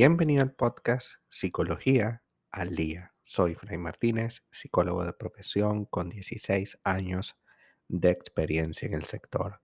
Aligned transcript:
Bienvenido 0.00 0.42
al 0.42 0.52
podcast 0.52 1.14
Psicología 1.28 2.22
al 2.50 2.74
Día. 2.76 3.14
Soy 3.20 3.54
Fray 3.54 3.76
Martínez, 3.76 4.44
psicólogo 4.50 5.04
de 5.04 5.12
profesión 5.12 5.86
con 5.86 6.08
16 6.08 6.80
años 6.84 7.36
de 7.88 8.10
experiencia 8.10 8.86
en 8.86 8.94
el 8.94 9.04
sector. 9.04 9.60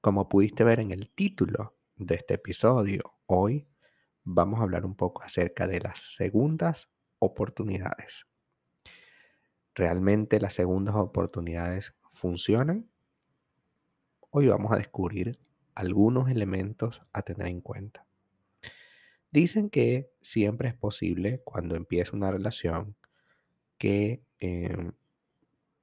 Como 0.00 0.28
pudiste 0.28 0.64
ver 0.64 0.80
en 0.80 0.90
el 0.90 1.10
título 1.14 1.78
de 1.94 2.16
este 2.16 2.34
episodio, 2.34 3.14
hoy 3.26 3.68
vamos 4.24 4.60
a 4.60 4.64
hablar 4.64 4.84
un 4.84 4.96
poco 4.96 5.22
acerca 5.22 5.66
de 5.66 5.80
las 5.80 6.16
segundas 6.16 6.90
oportunidades. 7.18 8.26
¿Realmente 9.74 10.40
las 10.40 10.54
segundas 10.54 10.94
oportunidades 10.94 11.95
funcionan? 12.16 12.88
Hoy 14.30 14.48
vamos 14.48 14.72
a 14.72 14.76
descubrir 14.76 15.38
algunos 15.74 16.28
elementos 16.28 17.02
a 17.12 17.22
tener 17.22 17.48
en 17.48 17.60
cuenta. 17.60 18.06
Dicen 19.30 19.68
que 19.68 20.10
siempre 20.22 20.68
es 20.70 20.74
posible 20.74 21.42
cuando 21.44 21.76
empieza 21.76 22.16
una 22.16 22.30
relación 22.30 22.96
que 23.76 24.22
em, 24.38 24.92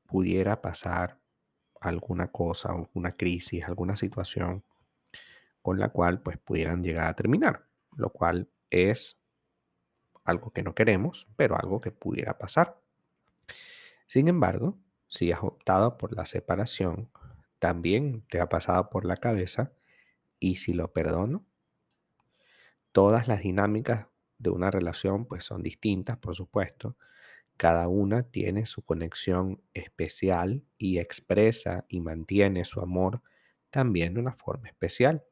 pudiera 0.07 0.61
pasar 0.61 1.19
alguna 1.79 2.31
cosa, 2.31 2.69
alguna 2.69 3.11
crisis, 3.11 3.63
alguna 3.63 3.95
situación 3.95 4.63
con 5.61 5.79
la 5.79 5.89
cual 5.89 6.21
pues 6.21 6.37
pudieran 6.37 6.83
llegar 6.83 7.07
a 7.07 7.15
terminar, 7.15 7.67
lo 7.95 8.09
cual 8.09 8.49
es 8.69 9.19
algo 10.23 10.51
que 10.51 10.63
no 10.63 10.73
queremos, 10.73 11.27
pero 11.35 11.55
algo 11.57 11.79
que 11.79 11.91
pudiera 11.91 12.37
pasar. 12.37 12.79
Sin 14.07 14.27
embargo, 14.27 14.77
si 15.05 15.31
has 15.31 15.43
optado 15.43 15.97
por 15.97 16.15
la 16.15 16.25
separación, 16.25 17.09
también 17.59 18.25
te 18.27 18.41
ha 18.41 18.49
pasado 18.49 18.89
por 18.89 19.05
la 19.05 19.17
cabeza, 19.17 19.73
¿y 20.39 20.55
si 20.55 20.73
lo 20.73 20.91
perdono? 20.91 21.45
Todas 22.91 23.27
las 23.27 23.41
dinámicas 23.41 24.07
de 24.37 24.49
una 24.49 24.69
relación 24.69 25.25
pues 25.25 25.45
son 25.45 25.63
distintas, 25.63 26.17
por 26.17 26.35
supuesto. 26.35 26.97
Cada 27.57 27.87
una 27.87 28.23
tiene 28.23 28.65
su 28.65 28.83
conexión 28.83 29.61
especial 29.73 30.63
y 30.77 30.99
expresa 30.99 31.85
y 31.87 32.01
mantiene 32.01 32.65
su 32.65 32.81
amor 32.81 33.21
también 33.69 34.13
de 34.13 34.19
una 34.19 34.33
forma 34.33 34.67
especial. 34.67 35.23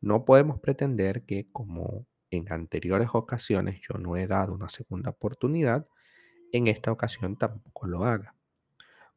No 0.00 0.24
podemos 0.24 0.60
pretender 0.60 1.24
que 1.24 1.48
como 1.50 2.06
en 2.30 2.52
anteriores 2.52 3.08
ocasiones 3.12 3.80
yo 3.80 3.98
no 3.98 4.16
he 4.16 4.26
dado 4.26 4.52
una 4.52 4.68
segunda 4.68 5.10
oportunidad, 5.10 5.86
en 6.52 6.66
esta 6.66 6.92
ocasión 6.92 7.36
tampoco 7.36 7.86
lo 7.86 8.04
haga, 8.04 8.34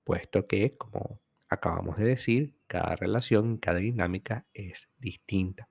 puesto 0.05 0.47
que, 0.47 0.77
como 0.77 1.19
acabamos 1.49 1.97
de 1.97 2.05
decir, 2.05 2.55
cada 2.67 2.95
relación, 2.95 3.57
cada 3.57 3.79
dinámica 3.79 4.45
es 4.53 4.87
distinta. 4.99 5.67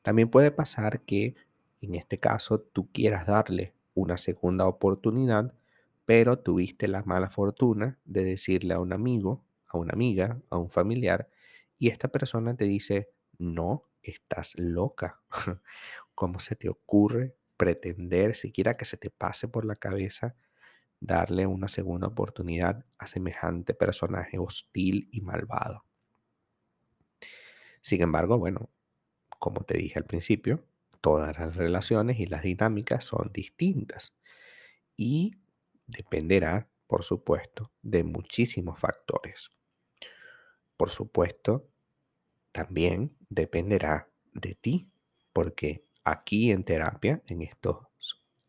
También 0.00 0.30
puede 0.30 0.50
pasar 0.50 1.02
que 1.02 1.34
en 1.82 1.94
este 1.94 2.18
caso 2.18 2.60
tú 2.60 2.90
quieras 2.90 3.26
darle 3.26 3.74
una 3.94 4.16
segunda 4.16 4.66
oportunidad, 4.66 5.52
pero 6.06 6.38
tuviste 6.38 6.88
la 6.88 7.02
mala 7.02 7.28
fortuna 7.28 7.98
de 8.04 8.24
decirle 8.24 8.74
a 8.74 8.80
un 8.80 8.92
amigo, 8.92 9.44
a 9.66 9.76
una 9.76 9.92
amiga, 9.92 10.40
a 10.48 10.56
un 10.56 10.70
familiar, 10.70 11.28
y 11.78 11.88
esta 11.88 12.08
persona 12.08 12.56
te 12.56 12.64
dice, 12.64 13.10
no, 13.38 13.84
estás 14.02 14.54
loca. 14.56 15.20
¿Cómo 16.14 16.38
se 16.38 16.54
te 16.54 16.68
ocurre 16.68 17.34
pretender, 17.56 18.34
siquiera 18.34 18.76
que 18.76 18.84
se 18.84 18.96
te 18.96 19.10
pase 19.10 19.48
por 19.48 19.64
la 19.64 19.76
cabeza, 19.76 20.34
darle 21.02 21.46
una 21.46 21.68
segunda 21.68 22.06
oportunidad 22.06 22.84
a 22.98 23.06
semejante 23.06 23.74
personaje 23.74 24.38
hostil 24.38 25.08
y 25.12 25.20
malvado? 25.20 25.84
Sin 27.80 28.00
embargo, 28.02 28.38
bueno, 28.38 28.70
como 29.38 29.64
te 29.64 29.76
dije 29.76 29.98
al 29.98 30.04
principio, 30.04 30.64
todas 31.00 31.36
las 31.36 31.56
relaciones 31.56 32.20
y 32.20 32.26
las 32.26 32.42
dinámicas 32.42 33.04
son 33.04 33.30
distintas 33.32 34.14
y 34.96 35.36
dependerá, 35.86 36.68
por 36.86 37.02
supuesto, 37.02 37.72
de 37.82 38.04
muchísimos 38.04 38.78
factores. 38.78 39.50
Por 40.76 40.90
supuesto, 40.90 41.68
también 42.52 43.16
dependerá 43.28 44.08
de 44.32 44.54
ti, 44.54 44.90
porque 45.32 45.84
aquí 46.04 46.52
en 46.52 46.64
terapia, 46.64 47.22
en 47.26 47.42
estos 47.42 47.78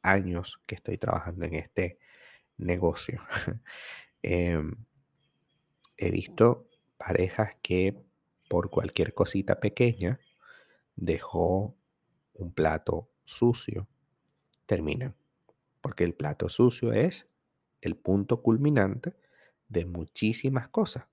años 0.03 0.61
que 0.67 0.75
estoy 0.75 0.97
trabajando 0.97 1.45
en 1.45 1.55
este 1.55 1.97
negocio, 2.57 3.21
em, 4.21 4.75
he 5.97 6.11
visto 6.11 6.69
parejas 6.97 7.55
que 7.61 7.95
por 8.49 8.69
cualquier 8.69 9.13
cosita 9.13 9.59
pequeña 9.59 10.19
dejó 10.95 11.75
un 12.33 12.53
plato 12.53 13.09
sucio, 13.23 13.87
termina. 14.65 15.15
Porque 15.81 16.03
el 16.03 16.13
plato 16.13 16.49
sucio 16.49 16.93
es 16.93 17.27
el 17.81 17.95
punto 17.97 18.41
culminante 18.41 19.15
de 19.67 19.85
muchísimas 19.85 20.69
cosas. 20.69 21.05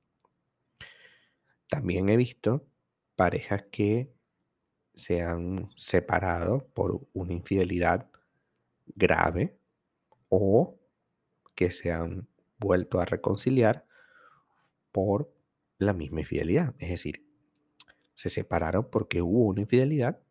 También 1.69 2.09
he 2.09 2.17
visto 2.17 2.67
parejas 3.17 3.65
que 3.71 4.13
se 4.95 5.23
han 5.23 5.71
separado 5.77 6.67
por 6.75 7.07
una 7.13 7.33
infidelidad 7.33 8.11
grave 8.87 9.57
o 10.29 10.80
que 11.61 11.71
se 11.71 11.93
han 11.93 12.27
vuelto 12.59 13.01
a 13.01 13.05
reconciliar 13.05 13.85
por 14.93 15.31
la 15.77 15.93
misma 15.93 16.21
infidelidad. 16.21 16.75
Es 16.79 16.89
decir, 16.89 17.23
se 18.15 18.31
separaron 18.31 18.89
porque 18.91 19.21
hubo 19.21 19.45
una 19.45 19.61
infidelidad 19.61 20.23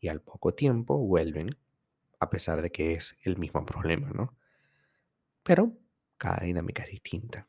y 0.00 0.08
al 0.08 0.22
poco 0.22 0.54
tiempo 0.54 0.96
vuelven, 0.96 1.58
a 2.20 2.30
pesar 2.30 2.62
de 2.62 2.72
que 2.72 2.94
es 2.94 3.18
el 3.22 3.36
mismo 3.36 3.66
problema, 3.66 4.12
¿no? 4.14 4.34
Pero 5.42 5.76
cada 6.16 6.42
dinámica 6.46 6.84
es 6.84 6.90
distinta. 6.90 7.46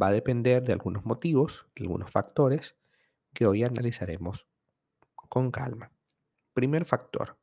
Va 0.00 0.06
a 0.06 0.12
depender 0.12 0.62
de 0.62 0.72
algunos 0.72 1.04
motivos, 1.04 1.66
de 1.76 1.82
algunos 1.82 2.10
factores 2.10 2.74
que 3.34 3.44
hoy 3.44 3.64
analizaremos 3.64 4.46
con 5.14 5.50
calma. 5.50 5.92
Primer 6.54 6.86
factor, 6.86 7.36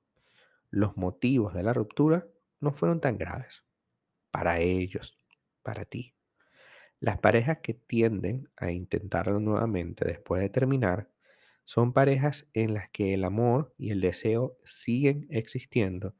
los 0.72 0.98
motivos 0.98 1.54
de 1.54 1.62
la 1.62 1.74
ruptura 1.74 2.26
no 2.62 2.72
fueron 2.72 3.00
tan 3.00 3.20
graves 3.20 3.64
para 4.32 4.60
ellos, 4.60 5.19
para 5.70 5.86
ti. 5.86 6.16
Las 7.00 7.20
parejas 7.20 7.60
que 7.62 7.76
tienden 7.76 8.50
a 8.58 8.72
intentarlo 8.72 9.40
nuevamente 9.40 10.04
después 10.04 10.42
de 10.42 10.50
terminar 10.50 11.12
son 11.64 11.94
parejas 11.94 12.48
en 12.56 12.74
las 12.74 12.90
que 12.90 13.14
el 13.14 13.24
amor 13.24 13.76
y 13.78 13.92
el 13.92 14.02
deseo 14.02 14.58
siguen 14.66 15.28
existiendo 15.30 16.16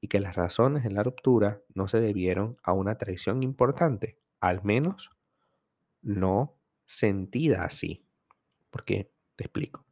y 0.00 0.08
que 0.08 0.18
las 0.18 0.34
razones 0.34 0.82
de 0.82 0.92
la 0.92 1.02
ruptura 1.02 1.60
no 1.74 1.88
se 1.88 2.00
debieron 2.00 2.56
a 2.62 2.72
una 2.72 2.96
traición 2.96 3.42
importante, 3.42 4.18
al 4.40 4.64
menos 4.64 5.10
no 6.00 6.58
sentida 6.86 7.64
así. 7.64 8.06
Porque 8.70 9.12
te 9.36 9.44
explico. 9.44 9.84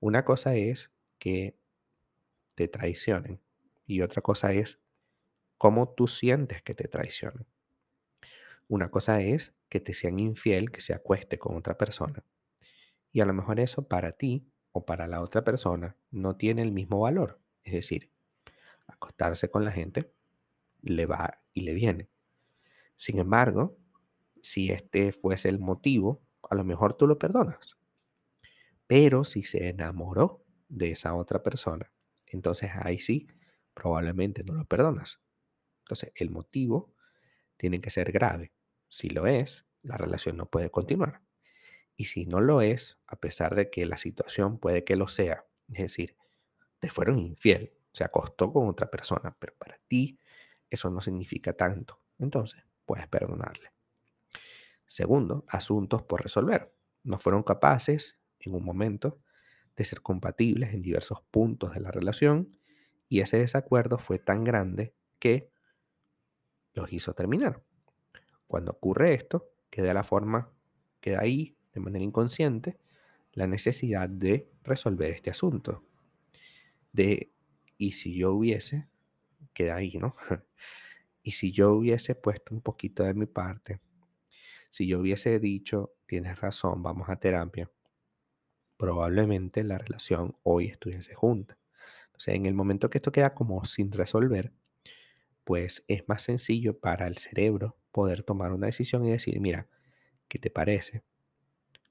Una 0.00 0.26
cosa 0.26 0.54
es 0.54 0.90
que 1.18 1.56
te 2.54 2.68
traicionen 2.68 3.40
y 3.86 4.02
otra 4.02 4.20
cosa 4.22 4.52
es 4.52 4.80
cómo 5.58 5.88
tú 5.94 6.08
sientes 6.08 6.62
que 6.62 6.74
te 6.74 6.88
traicionan. 6.88 7.46
Una 8.68 8.90
cosa 8.90 9.20
es 9.20 9.54
que 9.68 9.80
te 9.80 9.94
sean 9.94 10.18
infiel, 10.18 10.70
que 10.70 10.80
se 10.80 10.94
acueste 10.94 11.38
con 11.38 11.56
otra 11.56 11.76
persona. 11.76 12.24
Y 13.12 13.20
a 13.20 13.26
lo 13.26 13.34
mejor 13.34 13.60
eso 13.60 13.86
para 13.86 14.12
ti 14.12 14.46
o 14.72 14.84
para 14.84 15.06
la 15.06 15.20
otra 15.20 15.44
persona 15.44 15.96
no 16.10 16.36
tiene 16.36 16.62
el 16.62 16.72
mismo 16.72 17.00
valor. 17.00 17.40
Es 17.62 17.74
decir, 17.74 18.10
acostarse 18.86 19.50
con 19.50 19.64
la 19.64 19.72
gente 19.72 20.12
le 20.82 21.06
va 21.06 21.30
y 21.52 21.62
le 21.62 21.74
viene. 21.74 22.08
Sin 22.96 23.18
embargo, 23.18 23.76
si 24.42 24.70
este 24.70 25.12
fuese 25.12 25.48
el 25.48 25.58
motivo, 25.58 26.22
a 26.50 26.54
lo 26.54 26.64
mejor 26.64 26.96
tú 26.96 27.06
lo 27.06 27.18
perdonas. 27.18 27.76
Pero 28.86 29.24
si 29.24 29.42
se 29.42 29.68
enamoró 29.68 30.44
de 30.68 30.90
esa 30.90 31.14
otra 31.14 31.42
persona, 31.42 31.90
entonces 32.26 32.70
ahí 32.74 32.98
sí, 32.98 33.28
probablemente 33.74 34.44
no 34.44 34.54
lo 34.54 34.64
perdonas. 34.64 35.20
Entonces, 35.84 36.12
el 36.16 36.30
motivo 36.30 36.93
tiene 37.64 37.80
que 37.80 37.88
ser 37.88 38.12
grave. 38.12 38.52
Si 38.88 39.08
lo 39.08 39.26
es, 39.26 39.64
la 39.80 39.96
relación 39.96 40.36
no 40.36 40.50
puede 40.50 40.70
continuar. 40.70 41.22
Y 41.96 42.04
si 42.04 42.26
no 42.26 42.42
lo 42.42 42.60
es, 42.60 42.98
a 43.06 43.16
pesar 43.16 43.54
de 43.54 43.70
que 43.70 43.86
la 43.86 43.96
situación 43.96 44.58
puede 44.58 44.84
que 44.84 44.96
lo 44.96 45.08
sea, 45.08 45.46
es 45.72 45.78
decir, 45.78 46.14
te 46.78 46.90
fueron 46.90 47.18
infiel, 47.18 47.72
se 47.90 48.04
acostó 48.04 48.52
con 48.52 48.68
otra 48.68 48.90
persona, 48.90 49.34
pero 49.38 49.54
para 49.56 49.80
ti 49.88 50.20
eso 50.68 50.90
no 50.90 51.00
significa 51.00 51.54
tanto, 51.54 52.02
entonces 52.18 52.62
puedes 52.84 53.08
perdonarle. 53.08 53.72
Segundo, 54.86 55.46
asuntos 55.48 56.02
por 56.02 56.22
resolver. 56.22 56.70
No 57.02 57.18
fueron 57.18 57.42
capaces 57.42 58.18
en 58.40 58.54
un 58.54 58.62
momento 58.62 59.22
de 59.74 59.86
ser 59.86 60.02
compatibles 60.02 60.74
en 60.74 60.82
diversos 60.82 61.22
puntos 61.30 61.72
de 61.72 61.80
la 61.80 61.90
relación 61.90 62.58
y 63.08 63.20
ese 63.20 63.38
desacuerdo 63.38 63.96
fue 63.96 64.18
tan 64.18 64.44
grande 64.44 64.92
que 65.18 65.53
los 66.74 66.92
hizo 66.92 67.14
terminar. 67.14 67.62
Cuando 68.46 68.72
ocurre 68.72 69.14
esto, 69.14 69.50
queda 69.70 69.94
la 69.94 70.04
forma 70.04 70.50
queda 71.04 71.20
ahí 71.20 71.54
de 71.74 71.80
manera 71.80 72.02
inconsciente 72.02 72.78
la 73.34 73.46
necesidad 73.46 74.08
de 74.08 74.48
resolver 74.62 75.10
este 75.10 75.28
asunto. 75.28 75.84
De, 76.92 77.30
y 77.76 77.92
si 77.92 78.14
yo 78.16 78.32
hubiese, 78.32 78.88
queda 79.52 79.76
ahí, 79.76 79.98
¿no? 79.98 80.14
y 81.22 81.32
si 81.32 81.52
yo 81.52 81.72
hubiese 81.72 82.14
puesto 82.14 82.54
un 82.54 82.62
poquito 82.62 83.02
de 83.02 83.12
mi 83.12 83.26
parte, 83.26 83.80
si 84.70 84.86
yo 84.86 85.00
hubiese 85.00 85.38
dicho, 85.40 85.92
tienes 86.06 86.40
razón, 86.40 86.82
vamos 86.82 87.10
a 87.10 87.16
terapia, 87.16 87.70
probablemente 88.78 89.62
la 89.62 89.76
relación 89.76 90.36
hoy 90.42 90.68
estuviese 90.68 91.14
junta. 91.14 91.58
Entonces, 92.06 92.34
en 92.34 92.46
el 92.46 92.54
momento 92.54 92.88
que 92.88 92.98
esto 92.98 93.12
queda 93.12 93.34
como 93.34 93.62
sin 93.66 93.92
resolver, 93.92 94.52
pues 95.44 95.84
es 95.88 96.08
más 96.08 96.22
sencillo 96.22 96.78
para 96.78 97.06
el 97.06 97.18
cerebro 97.18 97.76
poder 97.92 98.22
tomar 98.22 98.52
una 98.52 98.66
decisión 98.66 99.04
y 99.06 99.12
decir, 99.12 99.40
mira, 99.40 99.68
¿qué 100.28 100.38
te 100.38 100.50
parece 100.50 101.02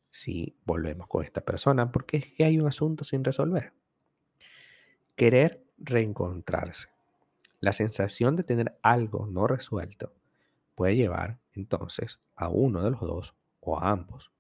si 0.10 0.58
volvemos 0.66 1.08
con 1.08 1.24
esta 1.24 1.42
persona? 1.42 1.92
Porque 1.92 2.18
es 2.18 2.34
que 2.34 2.44
hay 2.44 2.60
un 2.60 2.68
asunto 2.68 3.04
sin 3.04 3.24
resolver. 3.24 3.74
Querer 5.16 5.64
reencontrarse. 5.78 6.88
La 7.60 7.72
sensación 7.72 8.36
de 8.36 8.44
tener 8.44 8.78
algo 8.82 9.28
no 9.28 9.48
resuelto 9.48 10.14
puede 10.76 10.96
llevar 10.96 11.40
entonces 11.54 12.20
a 12.36 12.50
uno 12.50 12.84
de 12.84 12.92
los 12.92 13.02
dos 13.02 13.36
o 13.60 13.80
a 13.80 13.92
ambos 13.92 14.34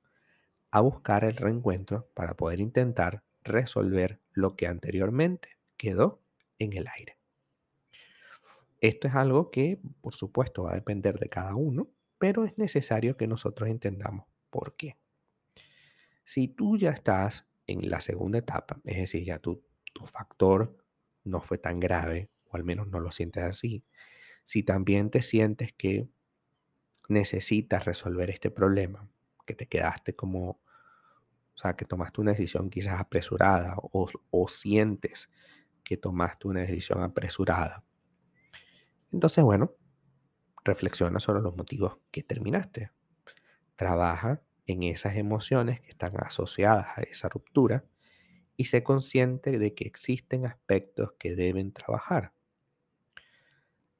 a 0.73 0.81
buscar 0.81 1.23
el 1.23 1.35
reencuentro 1.35 2.09
para 2.15 2.33
poder 2.33 2.59
intentar 2.59 3.23
resolver 3.43 4.19
lo 4.31 4.55
que 4.55 4.65
anteriormente 4.65 5.49
quedó 5.77 6.23
en 6.57 6.73
el 6.73 6.87
aire. 6.97 7.19
Esto 8.83 9.07
es 9.07 9.15
algo 9.15 9.49
que, 9.49 9.79
por 10.01 10.13
supuesto, 10.13 10.63
va 10.63 10.73
a 10.73 10.75
depender 10.75 11.17
de 11.17 11.29
cada 11.29 11.55
uno, 11.55 11.89
pero 12.17 12.43
es 12.43 12.57
necesario 12.57 13.15
que 13.15 13.27
nosotros 13.27 13.69
entendamos 13.69 14.25
por 14.49 14.75
qué. 14.75 14.97
Si 16.25 16.49
tú 16.49 16.75
ya 16.77 16.89
estás 16.89 17.47
en 17.65 17.89
la 17.89 18.01
segunda 18.01 18.39
etapa, 18.39 18.81
es 18.83 18.97
decir, 18.97 19.23
ya 19.23 19.39
tu, 19.39 19.63
tu 19.93 20.05
factor 20.05 20.75
no 21.23 21.39
fue 21.39 21.57
tan 21.59 21.79
grave, 21.79 22.29
o 22.43 22.57
al 22.57 22.65
menos 22.65 22.89
no 22.89 22.99
lo 22.99 23.09
sientes 23.09 23.45
así, 23.45 23.85
si 24.43 24.63
también 24.63 25.09
te 25.11 25.21
sientes 25.21 25.71
que 25.71 26.09
necesitas 27.07 27.85
resolver 27.85 28.31
este 28.31 28.51
problema, 28.51 29.07
que 29.45 29.55
te 29.55 29.67
quedaste 29.67 30.13
como, 30.13 30.49
o 30.49 31.57
sea, 31.57 31.77
que 31.77 31.85
tomaste 31.85 32.19
una 32.19 32.31
decisión 32.31 32.69
quizás 32.69 32.99
apresurada 32.99 33.77
o, 33.77 34.09
o 34.29 34.47
sientes 34.49 35.29
que 35.85 35.95
tomaste 35.95 36.49
una 36.49 36.59
decisión 36.59 37.01
apresurada. 37.01 37.85
Entonces, 39.13 39.43
bueno, 39.43 39.75
reflexiona 40.65 41.19
sobre 41.19 41.41
los 41.41 41.55
motivos 41.55 41.97
que 42.11 42.23
terminaste. 42.23 42.91
Trabaja 43.75 44.41
en 44.65 44.83
esas 44.83 45.15
emociones 45.17 45.81
que 45.81 45.89
están 45.89 46.13
asociadas 46.17 46.97
a 46.97 47.03
esa 47.03 47.29
ruptura 47.29 47.85
y 48.57 48.65
sé 48.65 48.83
consciente 48.83 49.59
de 49.59 49.75
que 49.75 49.85
existen 49.85 50.45
aspectos 50.45 51.13
que 51.19 51.35
deben 51.35 51.73
trabajar. 51.73 52.33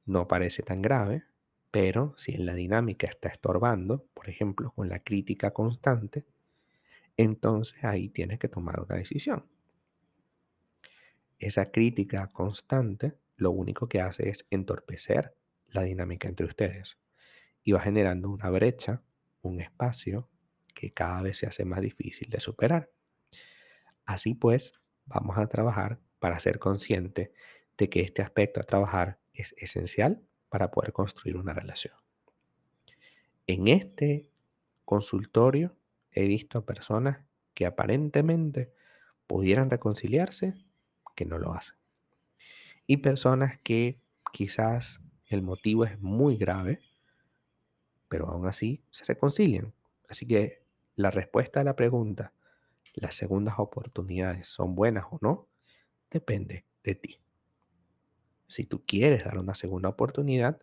No 0.06 0.28
parece 0.28 0.64
tan 0.64 0.82
grave, 0.82 1.24
pero 1.72 2.14
si 2.18 2.34
en 2.34 2.46
la 2.46 2.54
dinámica 2.54 3.08
está 3.08 3.30
estorbando, 3.30 4.06
por 4.14 4.30
ejemplo, 4.30 4.72
con 4.72 4.90
la 4.90 5.00
crítica 5.00 5.52
constante, 5.52 6.26
entonces 7.18 7.84
ahí 7.84 8.10
tienes 8.10 8.40
que 8.40 8.50
tomar 8.50 8.82
una 8.82 8.96
decisión. 8.96 9.46
Esa 11.40 11.72
crítica 11.72 12.28
constante 12.28 13.18
lo 13.36 13.52
único 13.52 13.88
que 13.88 14.02
hace 14.02 14.30
es 14.30 14.46
entorpecer 14.50 15.36
la 15.68 15.84
dinámica 15.84 16.28
entre 16.28 16.46
ustedes 16.46 16.98
y 17.64 17.72
va 17.72 17.80
generando 17.80 18.30
una 18.30 18.50
brecha, 18.50 19.04
un 19.42 19.62
espacio 19.62 20.30
que 20.74 20.92
cada 20.94 21.22
vez 21.22 21.38
se 21.38 21.48
hace 21.48 21.66
más 21.66 21.82
difícil 21.82 22.30
de 22.30 22.40
superar. 22.40 22.92
Así 24.06 24.34
pues, 24.34 24.74
vamos 25.06 25.38
a 25.38 25.48
trabajar 25.48 26.00
para 26.20 26.40
ser 26.40 26.60
consciente 26.60 27.34
de 27.78 27.90
que 27.90 28.02
este 28.02 28.22
aspecto 28.22 28.60
a 28.60 28.64
trabajar 28.64 29.20
es 29.34 29.54
esencial 29.58 30.24
para 30.50 30.72
poder 30.72 30.94
construir 30.94 31.38
una 31.38 31.54
relación. 31.54 31.96
En 33.48 33.68
este 33.68 34.30
consultorio 34.86 35.76
he 36.12 36.28
visto 36.28 36.66
personas 36.66 37.26
que 37.54 37.66
aparentemente 37.66 38.74
pudieran 39.28 39.70
reconciliarse 39.70 40.54
que 41.16 41.26
no 41.26 41.38
lo 41.38 41.54
hacen. 41.54 41.83
Y 42.86 42.98
personas 42.98 43.60
que 43.62 44.00
quizás 44.32 45.02
el 45.28 45.42
motivo 45.42 45.86
es 45.86 46.00
muy 46.00 46.38
grave, 46.38 46.82
pero 48.10 48.28
aún 48.28 48.46
así 48.46 48.84
se 48.90 49.06
reconcilian. 49.06 49.74
Así 50.10 50.28
que 50.28 50.64
la 50.96 51.12
respuesta 51.12 51.62
a 51.62 51.64
la 51.64 51.76
pregunta, 51.76 52.34
¿las 52.94 53.16
segundas 53.16 53.56
oportunidades 53.58 54.48
son 54.48 54.76
buenas 54.76 55.06
o 55.10 55.18
no? 55.22 55.48
Depende 56.12 56.66
de 56.84 56.96
ti. 56.96 57.20
Si 58.48 58.66
tú 58.66 58.84
quieres 58.86 59.24
dar 59.24 59.40
una 59.40 59.56
segunda 59.56 59.90
oportunidad, 59.90 60.62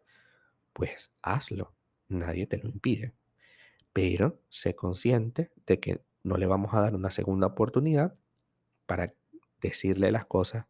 pues 0.73 1.11
hazlo. 1.23 1.75
Nadie 2.09 2.47
te 2.47 2.59
lo 2.59 2.69
impide. 2.69 3.13
Pero 3.93 4.41
sé 4.49 4.77
consciente 4.77 5.51
de 5.67 5.81
que 5.81 6.05
no 6.23 6.37
le 6.37 6.47
vamos 6.47 6.75
a 6.75 6.81
dar 6.81 6.95
una 6.95 7.11
segunda 7.11 7.49
oportunidad 7.49 8.15
para 8.87 9.15
decirle 9.61 10.13
las 10.13 10.27
cosas 10.27 10.67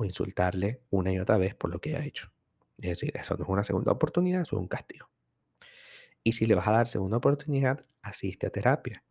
o 0.00 0.04
insultarle 0.06 0.80
una 0.88 1.12
y 1.12 1.18
otra 1.18 1.36
vez 1.36 1.54
por 1.54 1.70
lo 1.70 1.78
que 1.78 1.94
ha 1.94 2.02
hecho. 2.04 2.32
Es 2.78 2.88
decir, 2.88 3.14
eso 3.14 3.36
no 3.36 3.44
es 3.44 3.50
una 3.50 3.64
segunda 3.64 3.92
oportunidad, 3.92 4.40
eso 4.40 4.56
es 4.56 4.62
un 4.62 4.68
castigo. 4.68 5.10
Y 6.24 6.32
si 6.32 6.46
le 6.46 6.54
vas 6.54 6.66
a 6.68 6.72
dar 6.72 6.88
segunda 6.88 7.18
oportunidad, 7.18 7.84
asiste 8.00 8.46
a 8.46 8.50
terapia 8.50 9.04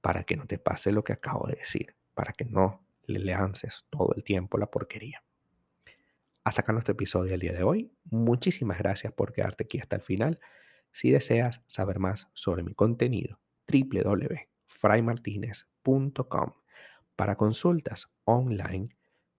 para 0.00 0.24
que 0.24 0.36
no 0.36 0.46
te 0.46 0.58
pase 0.58 0.90
lo 0.90 1.04
que 1.04 1.12
acabo 1.12 1.46
de 1.46 1.54
decir, 1.54 1.94
para 2.14 2.32
que 2.32 2.44
no 2.44 2.84
le 3.06 3.20
lances 3.20 3.86
todo 3.88 4.12
el 4.16 4.24
tiempo 4.24 4.58
la 4.58 4.66
porquería. 4.66 5.22
Hasta 6.42 6.62
acá 6.62 6.72
nuestro 6.72 6.94
episodio 6.94 7.30
del 7.30 7.38
día 7.38 7.52
de 7.52 7.62
hoy. 7.62 7.92
Muchísimas 8.10 8.78
gracias 8.78 9.12
por 9.12 9.32
quedarte 9.32 9.62
aquí 9.62 9.78
hasta 9.78 9.94
el 9.94 10.02
final. 10.02 10.40
Si 10.90 11.12
deseas 11.12 11.62
saber 11.68 12.00
más 12.00 12.26
sobre 12.32 12.64
mi 12.64 12.74
contenido, 12.74 13.38
www.fraymartinez.com. 13.72 16.52
Para 17.14 17.36
consultas 17.36 18.10
online, 18.24 18.88